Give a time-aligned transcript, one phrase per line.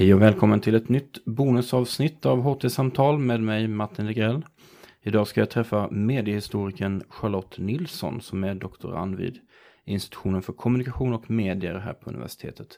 [0.00, 4.44] Hej och välkommen till ett nytt bonusavsnitt av HT-samtal med mig Martin Legrell.
[5.02, 9.38] Idag ska jag träffa mediehistorikern Charlotte Nilsson som är doktorand vid
[9.84, 12.68] institutionen för kommunikation och medier här på universitetet.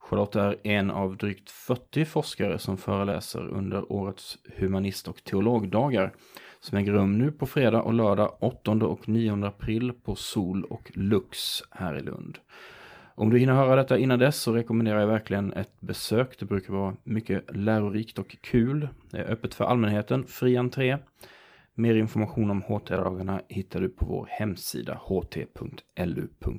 [0.00, 6.12] Charlotte är en av drygt 40 forskare som föreläser under årets humanist och teologdagar
[6.60, 10.90] som äger rum nu på fredag och lördag 8 och 9 april på Sol och
[10.94, 12.38] Lux här i Lund.
[13.20, 16.38] Om du hinner höra detta innan dess så rekommenderar jag verkligen ett besök.
[16.38, 18.88] Det brukar vara mycket lärorikt och kul.
[19.10, 20.98] Det är öppet för allmänheten, fri entré.
[21.74, 26.50] Mer information om HT-dagarna hittar du på vår hemsida ht.lu.se.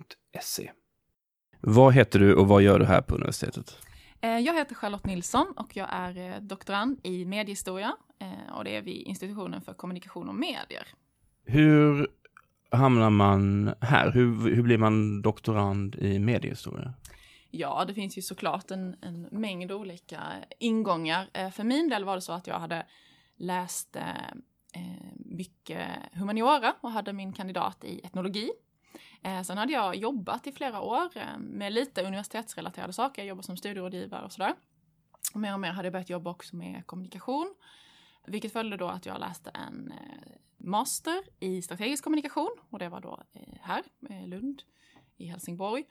[1.59, 3.77] Vad heter du och vad gör du här på universitetet?
[4.21, 8.75] Eh, jag heter Charlotte Nilsson och jag är eh, doktorand i mediehistoria eh, och det
[8.75, 10.87] är vid institutionen för kommunikation och medier.
[11.45, 12.07] Hur
[12.71, 14.11] hamnar man här?
[14.11, 16.93] Hur, hur blir man doktorand i mediehistoria?
[17.51, 20.21] Ja, det finns ju såklart en, en mängd olika
[20.59, 21.29] ingångar.
[21.33, 22.85] Eh, för min del var det så att jag hade
[23.37, 24.27] läst eh,
[24.73, 28.51] eh, mycket humaniora och hade min kandidat i etnologi
[29.23, 33.21] Eh, sen hade jag jobbat i flera år med lite universitetsrelaterade saker.
[33.21, 34.53] Jag jobbade som studierådgivare och sådär.
[35.33, 37.55] Och mer och mer hade jag börjat jobba också med kommunikation.
[38.27, 43.01] Vilket följde då att jag läste en eh, master i strategisk kommunikation och det var
[43.01, 44.63] då eh, här, i Lund,
[45.17, 45.85] i Helsingborg.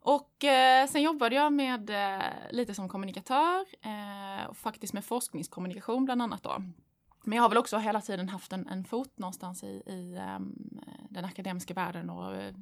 [0.00, 6.04] Och eh, sen jobbade jag med eh, lite som kommunikatör eh, och faktiskt med forskningskommunikation
[6.04, 6.62] bland annat då.
[7.24, 10.80] Men jag har väl också hela tiden haft en, en fot någonstans i, i ehm,
[11.10, 12.52] den akademiska världen och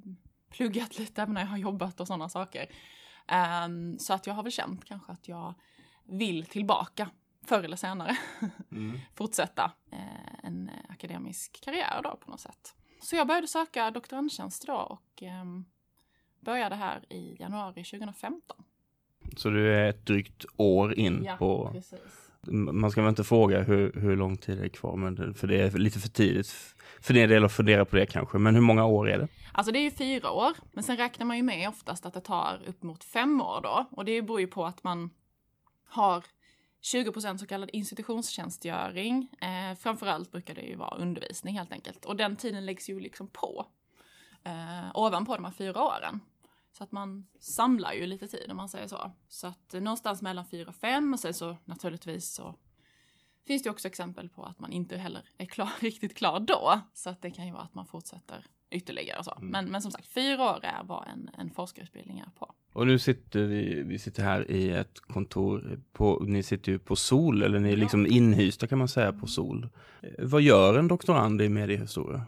[0.50, 2.66] pluggat lite när jag har jobbat och sådana saker.
[3.26, 5.54] Ehm, så att jag har väl känt kanske att jag
[6.04, 7.10] vill tillbaka
[7.46, 8.16] förr eller senare.
[8.72, 8.98] Mm.
[9.14, 12.74] Fortsätta uh, en akademisk karriär då på något sätt.
[13.02, 15.64] Så jag började söka doktorandtjänst då och um,
[16.40, 18.64] började här i januari 2015.
[19.36, 23.62] Så du är ett drygt år in ja, på precis man ska väl inte fråga
[23.62, 26.48] hur, hur lång tid det är kvar, men för det är lite för tidigt
[27.00, 28.38] för din del att fundera på det kanske.
[28.38, 29.28] Men hur många år är det?
[29.52, 32.20] Alltså det är ju fyra år, men sen räknar man ju med oftast att det
[32.20, 33.86] tar upp mot fem år då.
[33.90, 35.10] Och det beror ju på att man
[35.84, 36.24] har
[36.82, 39.28] 20% så kallad institutionstjänstgöring.
[39.40, 42.04] Eh, framförallt brukar det ju vara undervisning helt enkelt.
[42.04, 43.66] Och den tiden läggs ju liksom på.
[44.44, 46.20] Eh, ovanpå de här fyra åren.
[46.72, 49.12] Så att man samlar ju lite tid om man säger så.
[49.28, 52.54] Så att någonstans mellan fyra och fem och sen så naturligtvis så
[53.46, 56.80] finns det också exempel på att man inte heller är klar, riktigt klar då.
[56.94, 59.34] Så att det kan ju vara att man fortsätter ytterligare och så.
[59.36, 59.50] Mm.
[59.50, 62.54] Men, men som sagt, fyra år är vad en, en forskarutbildning är på.
[62.72, 66.96] Och nu sitter vi, vi sitter här i ett kontor på, ni sitter ju på
[66.96, 67.80] Sol, eller ni är ja.
[67.80, 69.68] liksom inhysta kan man säga på Sol.
[70.18, 72.22] Vad gör en doktorand i mediehistoria?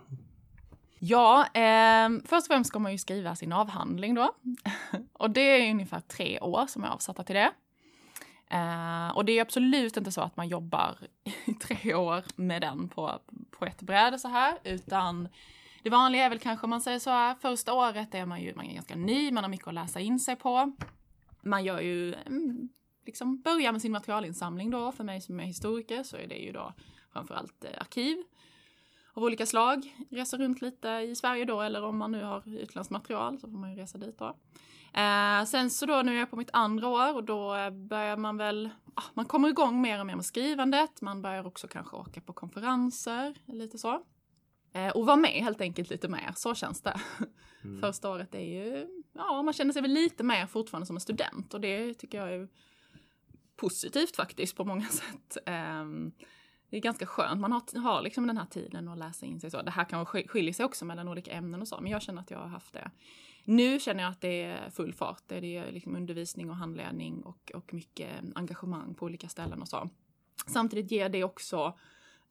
[0.99, 4.33] Ja, eh, först och främst ska man ju skriva sin avhandling då.
[5.13, 7.51] och det är ungefär tre år som är avsatta till det.
[8.51, 10.99] Eh, och det är absolut inte så att man jobbar
[11.45, 13.19] i tre år med den på,
[13.51, 15.29] på ett bräde så här, utan
[15.83, 18.55] det vanliga är väl kanske om man säger så här, första året är man ju
[18.55, 20.73] man är ganska ny, man har mycket att läsa in sig på.
[21.43, 22.69] Man gör ju, mm,
[23.07, 26.53] liksom börjar med sin materialinsamling då, för mig som är historiker så är det ju
[26.53, 26.73] då
[27.13, 28.23] framförallt eh, arkiv
[29.15, 29.97] av olika slag.
[30.11, 33.59] Resa runt lite i Sverige då, eller om man nu har utländskt material så får
[33.59, 34.37] man ju resa dit då.
[34.95, 38.17] Eh, sen så då nu är jag på mitt andra år och då eh, börjar
[38.17, 41.01] man väl, ah, man kommer igång mer och mer med skrivandet.
[41.01, 44.03] Man börjar också kanske åka på konferenser, lite så.
[44.73, 47.01] Eh, och vara med helt enkelt lite mer, så känns det.
[47.65, 47.81] Mm.
[47.81, 51.55] Första året är ju, ja man känner sig väl lite mer fortfarande som en student
[51.55, 52.49] och det tycker jag är
[53.57, 55.37] positivt faktiskt på många sätt.
[55.47, 55.85] Eh,
[56.71, 57.41] det är ganska skönt.
[57.41, 59.63] Man har, har liksom den här tiden att läsa in sig så.
[59.63, 62.31] Det här kanske skiljer sig också mellan olika ämnen och så, men jag känner att
[62.31, 62.91] jag har haft det.
[63.45, 65.23] Nu känner jag att det är full fart.
[65.27, 69.91] Det är liksom undervisning och handledning och, och mycket engagemang på olika ställen och så.
[70.47, 71.79] Samtidigt ger det också,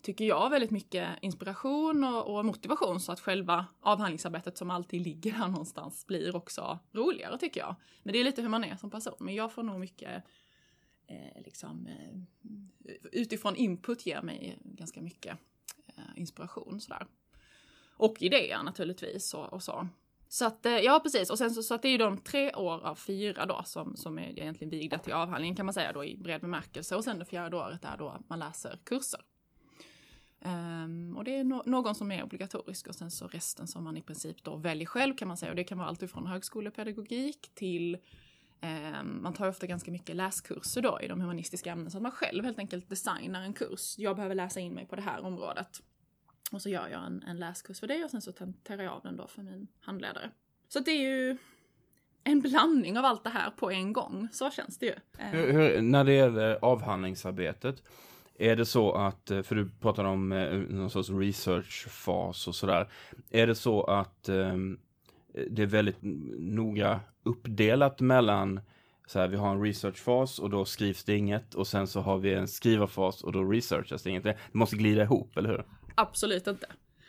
[0.02, 5.32] tycker jag, väldigt mycket inspiration och, och motivation så att själva avhandlingsarbetet som alltid ligger
[5.32, 7.76] här någonstans blir också roligare tycker jag.
[8.04, 9.16] Men det är lite hur man är som person.
[9.20, 10.24] Men jag får nog mycket
[11.08, 12.18] eh, liksom, eh,
[13.12, 15.38] utifrån input ger mig ganska mycket
[15.88, 17.08] eh, inspiration sådär.
[17.98, 19.88] Och idéer naturligtvis och, och så.
[20.28, 22.54] Så att, eh, ja precis, och sen så, så att det är ju de tre
[22.54, 26.06] år av fyra då som, som är egentligen vigda till avhandlingen kan man säga då
[26.06, 26.96] i bred bemärkelse.
[26.96, 29.22] Och sen det fjärde året är då man läser kurser.
[30.46, 33.98] Um, och det är no någon som är obligatorisk och sen så resten som man
[33.98, 35.50] i princip då väljer själv kan man säga.
[35.50, 37.98] Och det kan vara allt ifrån högskolepedagogik till
[38.62, 42.12] um, man tar ofta ganska mycket läskurser då i de humanistiska ämnena så att man
[42.12, 43.96] själv helt enkelt designar en kurs.
[43.98, 45.82] Jag behöver läsa in mig på det här området.
[46.52, 49.02] Och så gör jag en, en läskurs för det och sen så tenterar jag av
[49.02, 50.32] den då för min handledare.
[50.68, 51.38] Så det är ju
[52.24, 54.28] en blandning av allt det här på en gång.
[54.32, 54.96] Så känns det ju.
[55.18, 55.32] Ehm.
[55.32, 57.84] Hur, hur, när det gäller avhandlingsarbetet,
[58.42, 62.88] är det så att, eh, för du pratar om eh, någon sorts researchfas och sådär,
[63.30, 64.80] är det så att ehm,
[65.50, 65.98] det är väldigt
[66.40, 68.60] noga uppdelat mellan
[69.08, 72.18] så här, vi har en researchfas och då skrivs det inget och sen så har
[72.18, 74.24] vi en skrivarfas och då researchas det inget.
[74.24, 75.66] Det måste glida ihop, eller hur?
[75.96, 76.68] Absolut inte.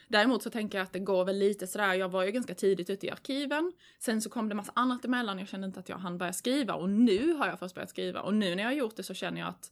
[0.08, 2.90] Däremot så tänker jag att det går väl lite sådär, jag var ju ganska tidigt
[2.90, 3.72] ute i arkiven.
[3.98, 6.74] Sen så kom det massa annat emellan, jag kände inte att jag hann börja skriva
[6.74, 9.14] och nu har jag först börjat skriva och nu när jag har gjort det så
[9.14, 9.70] känner jag att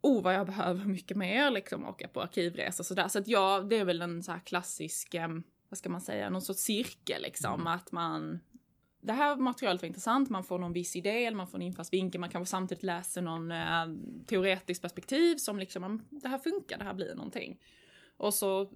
[0.00, 3.08] oh vad jag behöver mycket mer liksom åka på arkivresor sådär.
[3.08, 5.28] Så att ja, det är väl en så här klassisk, eh,
[5.68, 7.54] vad ska man säga, någon sorts cirkel liksom.
[7.54, 7.66] Mm.
[7.66, 8.40] Att man,
[9.00, 12.20] det här materialet var intressant, man får någon viss idé, eller man får en infallsvinkel,
[12.20, 13.86] man kanske samtidigt läser någon eh,
[14.26, 17.60] teoretisk perspektiv som liksom, det här funkar, det här blir någonting.
[18.16, 18.70] Och så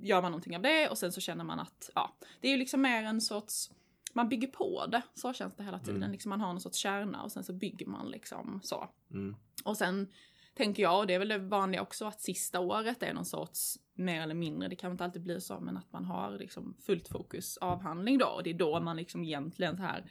[0.00, 2.58] gör man någonting av det och sen så känner man att, ja, det är ju
[2.58, 3.70] liksom mer en sorts,
[4.12, 5.96] man bygger på det, så känns det hela tiden.
[5.96, 6.12] Mm.
[6.12, 8.88] Liksom man har en sorts kärna och sen så bygger man liksom så.
[9.10, 9.36] Mm.
[9.64, 10.08] Och sen
[10.56, 13.78] tänker jag, och det är väl det vanliga också, att sista året är någon sorts
[13.94, 17.08] mer eller mindre, det kan inte alltid bli så, men att man har liksom fullt
[17.08, 18.26] fokus avhandling då.
[18.26, 20.10] Och det är då man liksom egentligen så här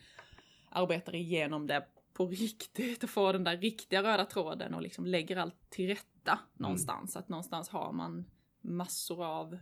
[0.70, 5.38] arbetar igenom det på riktigt och får den där riktiga röda tråden och liksom lägger
[5.38, 6.40] allt till rätta mm.
[6.54, 7.16] någonstans.
[7.16, 8.26] Att någonstans har man
[8.62, 9.58] massor av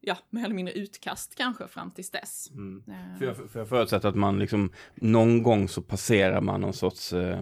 [0.00, 2.50] ja, mer eller mindre utkast kanske fram tills dess.
[2.50, 2.84] Mm.
[2.88, 3.18] Uh.
[3.18, 7.12] För, jag, för jag förutsätter att man liksom någon gång så passerar man någon sorts
[7.12, 7.40] eh,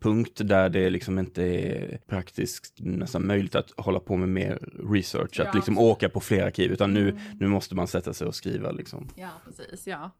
[0.00, 4.58] punkt där det liksom inte är praktiskt nästan möjligt att hålla på med mer
[4.92, 5.92] research, ja, att liksom absolut.
[5.92, 7.22] åka på fler arkiv, utan nu, mm.
[7.40, 9.08] nu måste man sätta sig och skriva liksom.
[9.16, 10.10] Ja, precis, ja.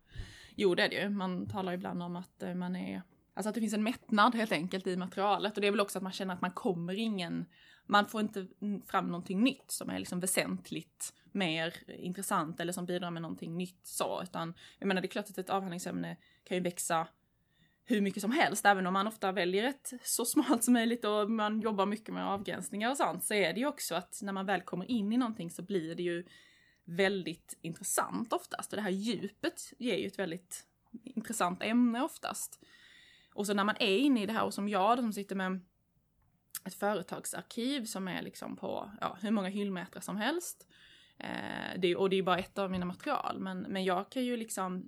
[0.54, 1.08] Jo, det är det ju.
[1.08, 3.02] Man talar ibland om att eh, man är,
[3.34, 5.98] alltså att det finns en mättnad helt enkelt i materialet och det är väl också
[5.98, 7.46] att man känner att man kommer ingen,
[7.86, 8.46] man får inte
[8.86, 13.80] fram någonting nytt som är liksom väsentligt mer intressant eller som bidrar med någonting nytt
[13.82, 17.06] så, utan jag menar det är klart att ett avhandlingsämne kan ju växa
[17.84, 21.30] hur mycket som helst, även om man ofta väljer ett så smalt som möjligt och
[21.30, 24.46] man jobbar mycket med avgränsningar och sånt, så är det ju också att när man
[24.46, 26.24] väl kommer in i någonting så blir det ju
[26.84, 28.72] väldigt intressant oftast.
[28.72, 30.66] Och det här djupet ger ju ett väldigt
[31.04, 32.64] intressant ämne oftast.
[33.34, 35.60] Och så när man är inne i det här, och som jag som sitter med
[36.64, 40.66] ett företagsarkiv som är liksom på ja, hur många hyllmetrar som helst.
[41.18, 44.36] Eh, det, och det är bara ett av mina material, men, men jag kan ju
[44.36, 44.86] liksom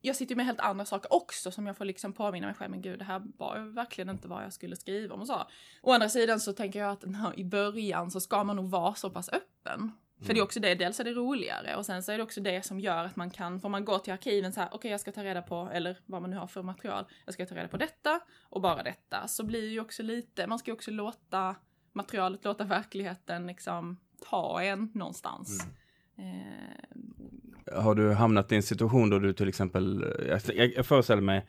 [0.00, 2.82] jag sitter med helt andra saker också som jag får liksom påminna mig själv, men
[2.82, 5.46] gud det här var verkligen inte vad jag skulle skriva om och så.
[5.82, 8.94] Å andra sidan så tänker jag att no, i början så ska man nog vara
[8.94, 9.80] så pass öppen.
[9.80, 10.26] Mm.
[10.26, 10.44] För det är mm.
[10.44, 13.04] också det, dels är det roligare och sen så är det också det som gör
[13.04, 15.24] att man kan, får man gå till arkiven så här, okej okay, jag ska ta
[15.24, 18.20] reda på, eller vad man nu har för material, jag ska ta reda på detta
[18.42, 19.28] och bara detta.
[19.28, 21.56] Så blir ju också lite, man ska ju också låta
[21.92, 25.66] materialet, låta verkligheten liksom ta en någonstans.
[26.16, 26.40] Mm.
[26.40, 26.96] Eh,
[27.72, 30.04] har du hamnat i en situation då du till exempel,
[30.54, 31.46] jag, jag föreställer mig,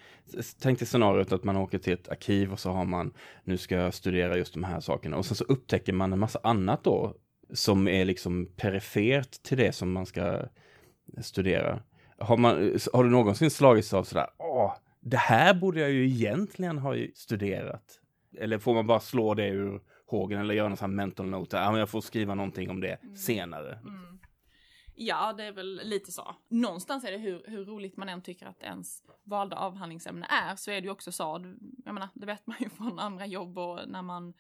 [0.62, 3.14] tänk dig scenariot att man åker till ett arkiv och så har man,
[3.44, 6.40] nu ska jag studera just de här sakerna och sen så upptäcker man en massa
[6.44, 7.14] annat då
[7.54, 10.42] som är liksom perifert till det som man ska
[11.22, 11.80] studera.
[12.18, 16.78] Har, man, har du någonsin slagits av sådär, åh, det här borde jag ju egentligen
[16.78, 18.00] ha studerat?
[18.38, 21.58] Eller får man bara slå det ur hågen eller göra någon sån här mental note,
[21.58, 23.16] ja, jag får skriva någonting om det mm.
[23.16, 23.74] senare.
[23.74, 24.19] Mm.
[25.02, 26.36] Ja, det är väl lite så.
[26.48, 30.72] Någonstans är det hur, hur roligt man än tycker att ens valda avhandlingsämne är, så
[30.72, 31.56] är det ju också så,
[31.86, 34.34] jag menar, det vet man ju från andra jobb och när man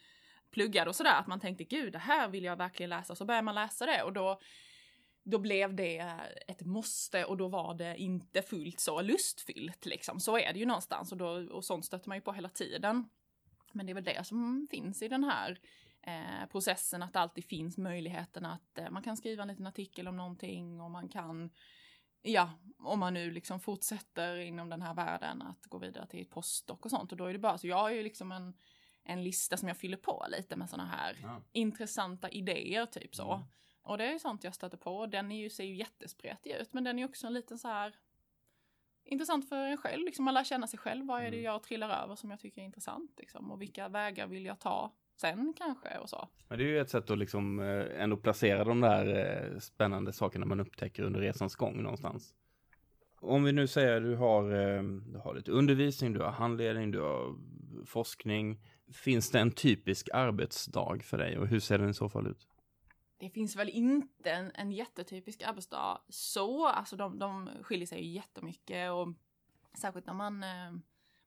[0.52, 3.42] pluggade och sådär, att man tänkte gud, det här vill jag verkligen läsa, så börjar
[3.42, 4.40] man läsa det och då
[5.24, 10.20] då blev det ett måste och då var det inte fullt så lustfyllt liksom.
[10.20, 13.10] Så är det ju någonstans och, då, och sånt stöter man ju på hela tiden.
[13.74, 15.60] Men det är väl det som finns i den här
[16.02, 20.08] eh, processen, att det alltid finns möjligheten att eh, man kan skriva en liten artikel
[20.08, 21.50] om någonting och man kan,
[22.22, 26.80] ja, om man nu liksom fortsätter inom den här världen att gå vidare till postdoc
[26.82, 28.54] och sånt och då är det bara så, jag har ju liksom en,
[29.04, 31.42] en lista som jag fyller på lite med sådana här ja.
[31.52, 33.34] intressanta idéer typ så.
[33.34, 33.46] Mm.
[33.82, 35.06] Och det är ju sånt jag stöter på.
[35.06, 37.68] Den är ju, ser ju jättespretig ut, men den är ju också en liten så
[37.68, 37.96] här
[39.04, 40.06] intressant för en själv.
[40.06, 41.06] Liksom man lär känna sig själv.
[41.06, 41.44] Vad är det mm.
[41.44, 43.20] jag trillar över som jag tycker är intressant?
[43.20, 43.52] Liksom?
[43.52, 46.30] Och vilka vägar vill jag ta sen kanske och så.
[46.48, 49.06] Men det är ju ett sätt att liksom eh, ändå placera de där
[49.54, 52.34] eh, spännande sakerna man upptäcker under resans gång någonstans.
[53.22, 56.92] Om vi nu säger att du har, eh, du har lite undervisning, du har handledning,
[56.92, 57.36] du har
[57.86, 58.60] forskning.
[58.94, 62.48] Finns det en typisk arbetsdag för dig och hur ser den i så fall ut?
[63.18, 68.12] Det finns väl inte en, en jättetypisk arbetsdag så, alltså de, de skiljer sig ju
[68.12, 69.08] jättemycket och
[69.78, 70.44] särskilt när man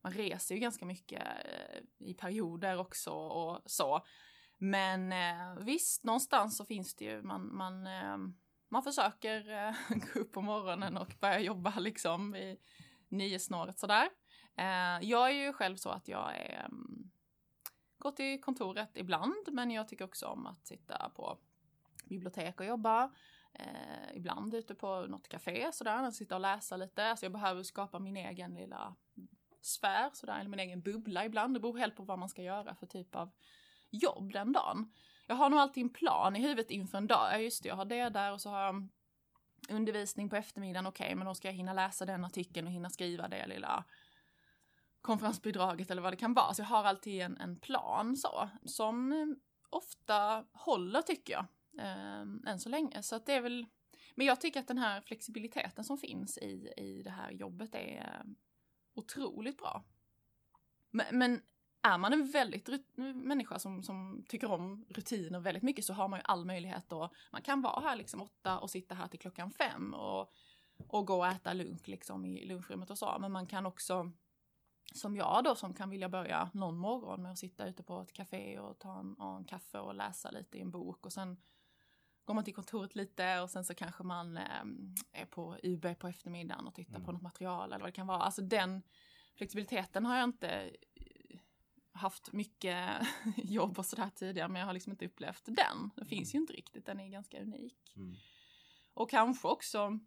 [0.02, 4.06] man reser ju ganska mycket eh, i perioder också och så.
[4.58, 8.16] Men eh, visst, någonstans så finns det ju, man, man, eh,
[8.68, 9.74] man försöker
[10.14, 12.56] gå upp på morgonen och börja jobba liksom vid
[13.08, 14.08] nio snåret sådär.
[15.00, 17.10] Jag är ju själv så att jag är, mm,
[17.98, 21.38] går till kontoret ibland, men jag tycker också om att sitta på
[22.04, 23.10] bibliotek och jobba.
[23.54, 27.04] Eh, ibland ute på något café sådär, sitta och läsa lite.
[27.04, 28.96] Alltså jag behöver skapa min egen lilla
[29.62, 31.54] sfär sådär, eller min egen bubbla ibland.
[31.54, 33.30] Det beror helt på vad man ska göra för typ av
[33.90, 34.92] jobb den dagen.
[35.26, 37.28] Jag har nog alltid en plan i huvudet inför en dag.
[37.32, 38.88] Ja, just det, jag har det där och så har jag
[39.68, 40.86] undervisning på eftermiddagen.
[40.86, 43.84] Okej, okay, men då ska jag hinna läsa den artikeln och hinna skriva det lilla
[45.02, 46.54] konferensbidraget eller vad det kan vara.
[46.54, 49.26] Så jag har alltid en, en plan så, som eh,
[49.70, 51.46] ofta håller tycker jag,
[51.78, 53.02] eh, än så länge.
[53.02, 53.66] Så att det är väl,
[54.14, 58.22] men jag tycker att den här flexibiliteten som finns i, i det här jobbet är
[58.94, 59.84] otroligt bra.
[60.90, 61.42] Men, men
[61.82, 62.68] är man en väldigt
[63.14, 67.10] människa som, som tycker om rutiner väldigt mycket så har man ju all möjlighet då.
[67.32, 70.32] Man kan vara här liksom åtta och sitta här till klockan fem och,
[70.86, 73.16] och gå och äta lunch liksom i lunchrummet och så.
[73.20, 74.12] Men man kan också,
[74.94, 78.12] som jag då, som kan vilja börja någon morgon med att sitta ute på ett
[78.12, 81.36] café och ta en, en kaffe och läsa lite i en bok och sen
[82.24, 84.64] går man till kontoret lite och sen så kanske man eh,
[85.12, 87.06] är på UB på eftermiddagen och tittar mm.
[87.06, 88.22] på något material eller vad det kan vara.
[88.22, 88.82] Alltså den
[89.34, 90.70] flexibiliteten har jag inte
[91.92, 92.88] haft mycket
[93.36, 95.90] jobb och sådär tidigare men jag har liksom inte upplevt den.
[95.96, 97.92] Det finns ju inte riktigt, den är ganska unik.
[97.96, 98.14] Mm.
[98.94, 99.98] Och kanske också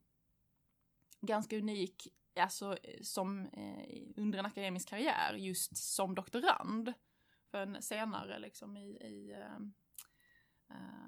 [1.22, 2.07] ganska unik
[2.39, 6.93] alltså, som eh, under en akademisk karriär just som doktorand.
[7.51, 9.60] För en senare liksom i, i eh, eh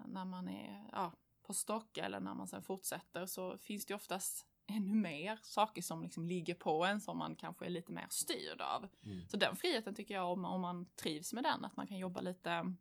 [0.05, 4.47] när man är ja, på stock eller när man sen fortsätter så finns det oftast
[4.67, 8.61] ännu mer saker som liksom ligger på en som man kanske är lite mer styrd
[8.61, 8.87] av.
[9.03, 9.27] Mm.
[9.29, 12.21] Så den friheten tycker jag om, om man trivs med den, att man kan jobba
[12.21, 12.73] lite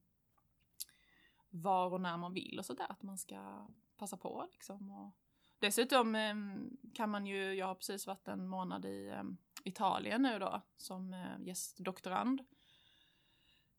[1.50, 4.90] var och när man vill och sådär, att man ska passa på liksom.
[4.90, 5.12] Och
[5.58, 10.38] dessutom ehm, kan man ju, jag har precis varit en månad i ehm, Italien nu
[10.38, 12.44] då som eh, gästdoktorand.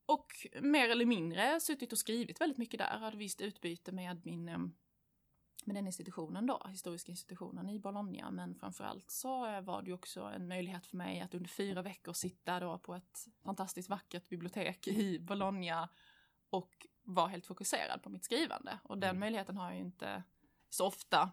[0.07, 4.49] Och mer eller mindre suttit och skrivit väldigt mycket där, hade visst utbyte med min
[4.49, 4.75] ehm,
[5.65, 8.31] med den institutionen då, historiska institutionen i Bologna.
[8.31, 12.13] Men framförallt så var det ju också en möjlighet för mig att under fyra veckor
[12.13, 15.89] sitta då på ett fantastiskt vackert bibliotek i Bologna
[16.49, 18.79] och vara helt fokuserad på mitt skrivande.
[18.83, 19.19] Och den mm.
[19.19, 20.23] möjligheten har jag ju inte
[20.69, 21.31] så ofta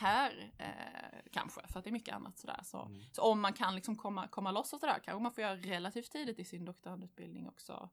[0.00, 2.60] här eh, kanske, för att det är mycket annat sådär.
[2.64, 3.00] Så, mm.
[3.12, 6.12] så om man kan liksom komma, komma loss och sådär kanske man får göra relativt
[6.12, 7.88] tidigt i sin doktorandutbildning också.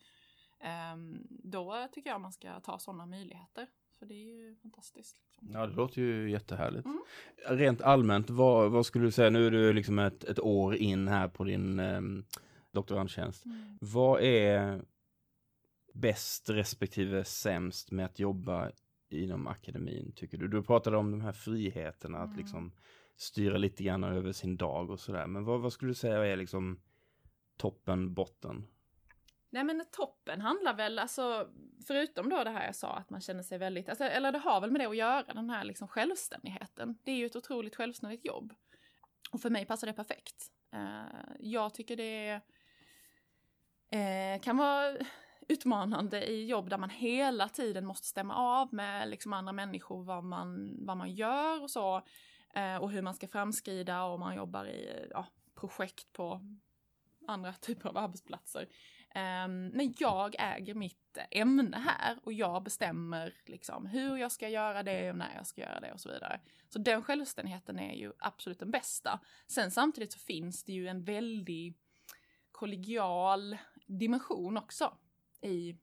[0.60, 0.98] Eh,
[1.30, 3.68] då tycker jag man ska ta sådana möjligheter.
[4.00, 5.18] För det är ju fantastiskt.
[5.18, 5.52] Liksom.
[5.52, 6.86] Ja, det låter ju jättehärligt.
[6.86, 7.02] Mm.
[7.48, 11.08] Rent allmänt, vad, vad, skulle du säga, nu är du liksom ett, ett år in
[11.08, 12.02] här på din eh,
[12.72, 13.46] doktorandtjänst.
[13.46, 13.78] Mm.
[13.82, 14.82] Vad är
[15.94, 18.72] bäst respektive sämst med att jobba
[19.14, 20.48] inom akademin, tycker du?
[20.48, 22.30] Du pratade om de här friheterna, mm.
[22.30, 22.72] att liksom
[23.18, 25.28] styra lite grann över sin dag och sådär.
[25.28, 26.82] Men vad, vad skulle du säga är liksom
[27.58, 28.68] toppen, botten?
[29.50, 31.50] Nej men toppen handlar väl, alltså
[31.88, 34.62] förutom då det här jag sa att man känner sig väldigt, alltså, eller det har
[34.62, 36.98] väl med det att göra, den här liksom självständigheten.
[37.04, 38.54] Det är ju ett otroligt självständigt jobb.
[39.32, 40.52] Och för mig passar det perfekt.
[40.74, 42.42] Uh, jag tycker det
[43.96, 44.98] uh, kan vara
[45.48, 50.24] utmanande i jobb där man hela tiden måste stämma av med liksom andra människor vad
[50.24, 52.02] man, vad man gör och så.
[52.54, 55.26] Eh, och hur man ska framskrida och man jobbar i ja,
[55.56, 56.42] projekt på
[57.28, 58.68] andra typer av arbetsplatser.
[59.10, 64.84] Ehm, men jag äger mitt ämne här och jag bestämmer liksom hur jag ska göra
[64.84, 66.40] det och när jag ska göra det och så vidare.
[66.70, 69.20] Så den självständigheten är ju absolut den bästa.
[69.48, 71.78] Sen samtidigt så finns det ju en väldigt
[72.52, 74.98] kollegial dimension också
[75.48, 75.78] i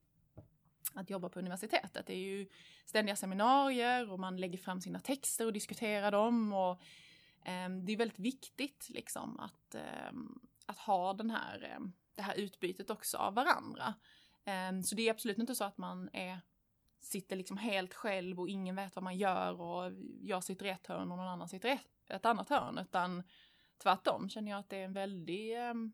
[0.95, 2.07] att jobba på universitetet.
[2.07, 2.49] Det är ju
[2.87, 6.73] ständiga seminarier och man lägger fram sina texter och diskuterar dem och
[7.49, 10.13] eh, det är väldigt viktigt liksom att, eh,
[10.67, 13.95] att ha den här ehm, det här utbytet också av varandra.
[14.45, 16.41] Ehm, så det är absolut inte så att man är,
[17.01, 20.87] sitter liksom helt själv och ingen vet vad man gör och jag sitter i ett
[20.87, 23.23] hörn och någon annan sitter i ett, ett annat hörn, utan
[23.83, 25.93] tvärtom känner jag att det är en väldig, um,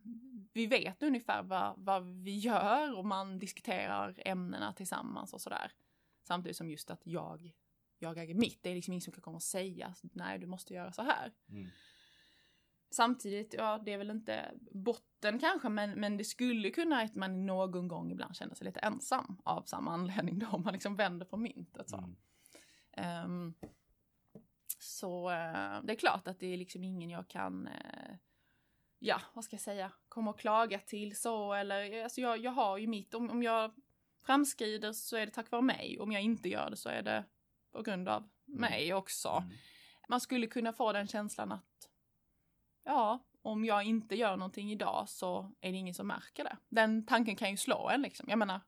[0.52, 5.72] vi vet ungefär vad, vad vi gör och man diskuterar ämnena tillsammans och sådär.
[6.22, 7.52] Samtidigt som just att jag,
[7.98, 10.74] jag äger mitt, det är liksom ingen som kan komma och säga nej du måste
[10.74, 11.32] göra så här.
[11.48, 11.68] Mm.
[12.92, 17.46] Samtidigt, ja det är väl inte botten kanske, men, men det skulle kunna att man
[17.46, 21.26] någon gång ibland känner sig lite ensam av samma anledning då, om man liksom vänder
[21.26, 21.96] på myntet så.
[22.92, 23.24] Mm.
[23.24, 23.54] Um,
[24.82, 28.16] så uh, det är klart att det är liksom ingen jag kan, uh,
[28.98, 32.78] ja vad ska jag säga, komma och klaga till så eller, alltså jag, jag har
[32.78, 33.74] ju mitt, om, om jag
[34.22, 37.24] framskrider så är det tack vare mig, om jag inte gör det så är det
[37.72, 38.60] på grund av mm.
[38.60, 39.28] mig också.
[39.28, 39.50] Mm.
[40.08, 41.88] Man skulle kunna få den känslan att
[42.84, 46.56] ja, om jag inte gör någonting idag så är det ingen som märker det.
[46.68, 48.26] Den tanken kan ju slå en liksom.
[48.28, 48.60] Jag menar,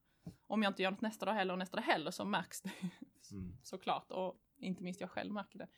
[0.46, 2.70] om jag inte gör något nästa dag heller och nästa dag heller så märks det
[3.30, 3.56] mm.
[3.62, 4.10] såklart.
[4.10, 5.68] Och inte minst jag själv märker det.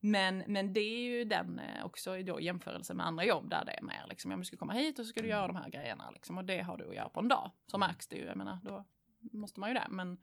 [0.00, 3.72] Men, men det är ju den eh, också då jämförelse med andra jobb där det
[3.72, 5.70] är mer liksom, ja, du ska komma hit och så ska du göra de här
[5.70, 7.50] grejerna liksom, och det har du att göra på en dag.
[7.66, 8.84] Så märks det ju, jag menar, då
[9.32, 9.86] måste man ju det.
[9.90, 10.18] Men,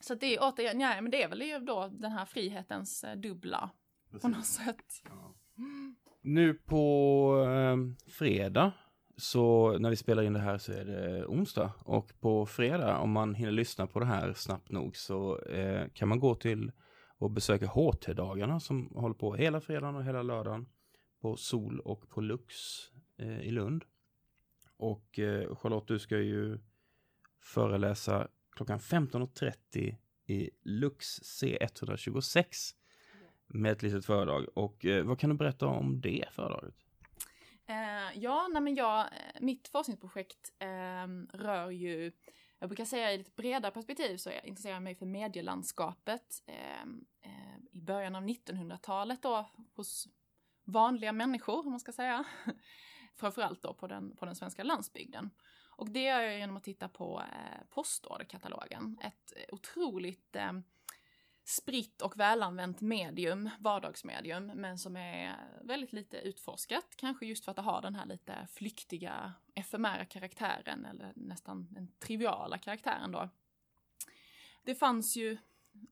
[0.00, 3.70] så det är återigen, ja, men det är väl då den här frihetens eh, dubbla
[4.10, 4.22] Precis.
[4.22, 5.02] på något sätt.
[5.04, 5.34] Ja.
[6.22, 8.72] Nu på eh, fredag
[9.16, 13.10] så när vi spelar in det här så är det onsdag och på fredag om
[13.10, 16.72] man hinner lyssna på det här snabbt nog så eh, kan man gå till
[17.18, 20.66] och besöka HT-dagarna som håller på hela fredagen och hela lördagen
[21.20, 22.54] på Sol och på Lux
[23.18, 23.84] eh, i Lund.
[24.76, 26.58] Och eh, Charlotte, du ska ju
[27.40, 32.74] föreläsa klockan 15.30 i Lux C126
[33.46, 34.46] med ett litet föredrag.
[34.54, 36.83] Och eh, vad kan du berätta om det föredraget?
[37.66, 42.12] Eh, ja, nej men jag, eh, mitt forskningsprojekt eh, rör ju,
[42.58, 47.56] jag brukar säga i ett bredare perspektiv så jag intresserar mig för medielandskapet ehm, eh,
[47.72, 50.08] i början av 1900-talet då hos
[50.64, 52.24] vanliga människor, om man ska säga.
[53.16, 55.30] Framförallt då på den, på den svenska landsbygden.
[55.76, 58.98] Och det gör jag genom att titta på eh, postorderkatalogen.
[59.02, 60.52] Ett otroligt eh,
[61.44, 66.86] spritt och välanvänt medium, vardagsmedium, men som är väldigt lite utforskat.
[66.96, 71.88] Kanske just för att det har den här lite flyktiga, efemära karaktären, eller nästan den
[71.98, 73.28] triviala karaktären då.
[74.62, 75.38] Det fanns ju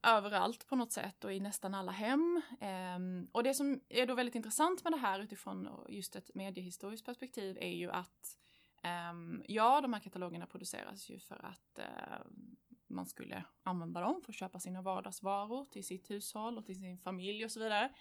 [0.03, 2.43] överallt på något sätt och i nästan alla hem.
[2.61, 7.07] Ehm, och det som är då väldigt intressant med det här utifrån just ett mediehistoriskt
[7.07, 8.39] perspektiv är ju att
[8.83, 12.57] ehm, ja, de här katalogerna produceras ju för att ehm,
[12.93, 16.99] man skulle använda dem för att köpa sina vardagsvaror till sitt hushåll och till sin
[16.99, 17.93] familj och så vidare.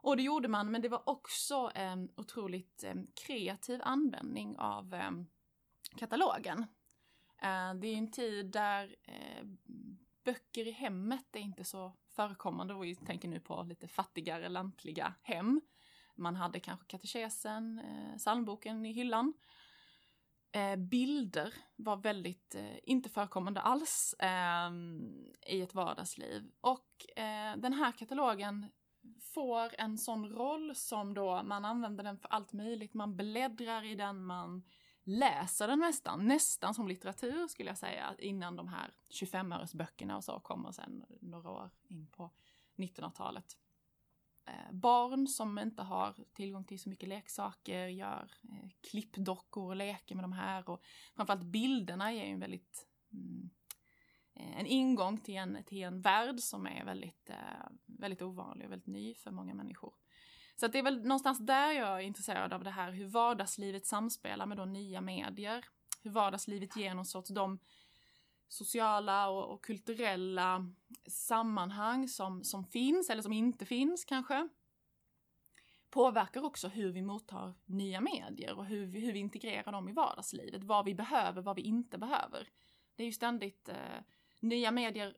[0.00, 2.94] Och det gjorde man, men det var också en otroligt eh,
[3.26, 5.10] kreativ användning av eh,
[5.96, 6.58] katalogen.
[7.42, 8.96] Eh, det är en tid där
[10.24, 15.14] böcker i hemmet är inte så förekommande och vi tänker nu på lite fattigare lantliga
[15.22, 15.60] hem.
[16.14, 17.80] Man hade kanske katekesen,
[18.18, 19.32] psalmboken i hyllan.
[20.52, 24.70] Eh, bilder var väldigt eh, inte förekommande alls eh,
[25.46, 26.50] i ett vardagsliv.
[26.60, 28.66] Och eh, den här katalogen
[29.20, 32.94] får en sån roll som då man använder den för allt möjligt.
[32.94, 34.62] Man bläddrar i den, man
[35.04, 40.40] läser den nästan, nästan som litteratur skulle jag säga, innan de här 25-öresböckerna och så
[40.40, 42.30] kommer sen några år in på
[42.76, 43.56] 1900-talet.
[44.48, 50.14] Eh, barn som inte har tillgång till så mycket leksaker gör eh, klippdockor och leker
[50.14, 50.82] med de här och
[51.16, 53.50] framförallt bilderna ger ju en väldigt mm,
[54.34, 58.72] eh, en ingång till en, till en värld som är väldigt, eh, väldigt ovanlig och
[58.72, 59.94] väldigt ny för många människor.
[60.56, 63.86] Så att det är väl någonstans där jag är intresserad av det här hur vardagslivet
[63.86, 65.64] samspelar med då nya medier.
[66.02, 67.58] Hur vardagslivet ger någon sorts de
[68.48, 70.66] sociala och, och, kulturella
[71.06, 74.48] sammanhang som, som finns eller som inte finns kanske.
[75.90, 79.92] Påverkar också hur vi mottar nya medier och hur vi, hur vi integrerar dem i
[79.92, 80.64] vardagslivet.
[80.64, 82.48] Vad vi behöver, vad vi inte behöver.
[82.96, 84.02] Det är ju ständigt eh,
[84.40, 85.16] nya medier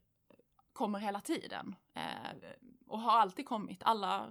[0.72, 1.74] kommer hela tiden.
[1.94, 2.50] Eh,
[2.86, 3.82] och har alltid kommit.
[3.82, 4.30] Alla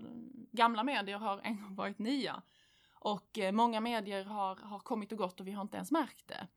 [0.52, 2.42] gamla medier har en gång varit nya.
[2.94, 6.28] Och eh, många medier har, har kommit och gått och vi har inte ens märkt
[6.28, 6.48] det.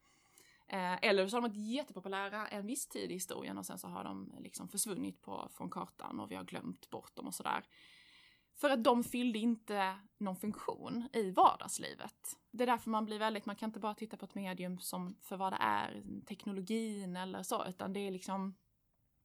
[0.72, 3.88] Eh, eller så har de varit jättepopulära en viss tid i historien och sen så
[3.88, 7.64] har de liksom försvunnit på, från kartan och vi har glömt bort dem och sådär.
[8.54, 12.38] För att de fyllde inte någon funktion i vardagslivet.
[12.50, 15.16] Det är därför man blir väldigt, man kan inte bara titta på ett medium som
[15.22, 18.54] för vad det är, teknologin eller så, utan det är liksom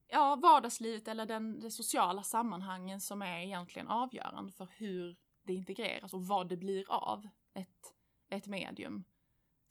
[0.07, 6.13] ja, vardagslivet eller den, de sociala sammanhangen som är egentligen avgörande för hur det integreras
[6.13, 7.93] och vad det blir av ett,
[8.29, 9.03] ett medium.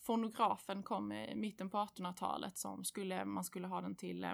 [0.07, 4.31] Fonografen kom i mitten på 1800-talet som skulle, man skulle ha den till eh,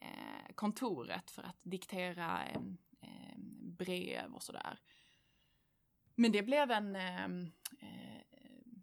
[0.00, 2.60] eh, kontoret för att diktera eh,
[3.78, 4.78] brev och sådär.
[6.14, 6.96] Men det blev en,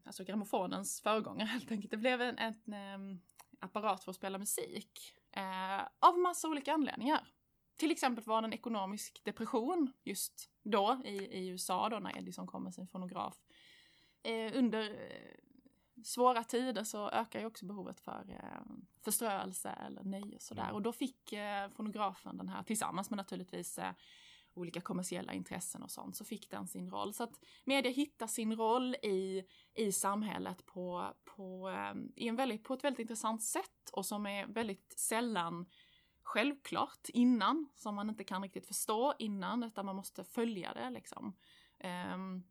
[0.06, 1.92] alltså grammofonens föregångare helt enkelt.
[1.92, 3.22] Det blev en, en,
[3.60, 5.16] apparat för att spela musik.
[6.00, 7.28] Av massa olika anledningar.
[7.76, 12.48] Till exempel var det en ekonomisk depression just då i, i USA då när Edison
[12.48, 13.38] kom med sin fonograf.
[14.24, 14.84] Eh, under
[16.04, 18.62] svåra tider så ökar ju också behovet för eh,
[19.02, 20.63] förströelse eller nöje och sådär.
[20.63, 20.76] Mm.
[20.76, 23.92] Och då fick eh, fonografen den här tillsammans med naturligtvis eh,
[24.54, 27.13] olika kommersiella intressen och sånt, så fick den sin roll.
[27.13, 32.63] Så att media hittar sin roll i, i samhället på, på, ehm, i en väldigt,
[32.63, 35.66] på ett väldigt intressant sätt och som är väldigt sällan
[36.24, 41.38] självklart innan, som man inte kan riktigt förstå innan, utan man måste följa det liksom.
[42.13, 42.44] Um,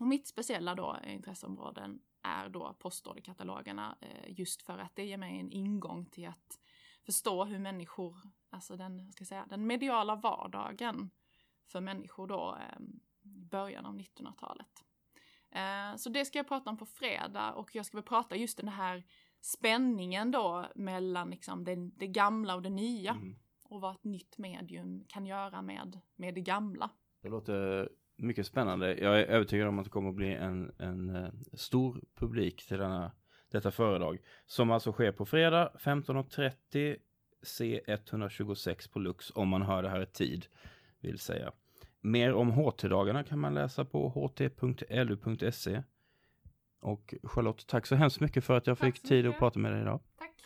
[0.00, 5.40] Och mitt speciella då intresseområden är då postorderkatalogerna eh, just för att det ger mig
[5.40, 6.58] en ingång till att
[7.02, 8.16] förstå hur människor,
[8.50, 11.10] alltså den, ska säga, den mediala vardagen
[11.66, 12.82] för människor då eh,
[13.22, 14.84] i början av 1900-talet.
[15.50, 18.56] Eh, så det ska jag prata om på fredag och jag ska väl prata just
[18.56, 19.04] den här
[19.40, 23.10] spänningen då mellan liksom det, det gamla och det nya.
[23.10, 23.36] Mm.
[23.62, 26.90] Och vad ett nytt medium kan göra med, med det gamla.
[27.22, 28.98] Det låter mycket spännande.
[28.98, 32.78] Jag är övertygad om att det kommer att bli en, en uh, stor publik till
[32.78, 33.12] denna,
[33.50, 34.18] detta föredrag.
[34.46, 36.96] Som alltså sker på fredag 15.30
[37.42, 40.46] C126 på Lux om man hör det här i tid.
[41.00, 41.52] Vill säga.
[42.00, 45.82] Mer om HT-dagarna kan man läsa på ht.lu.se.
[46.80, 49.72] Och Charlotte, tack så hemskt mycket för att jag tack fick tid att prata med
[49.72, 50.00] dig idag.
[50.18, 50.36] Tack.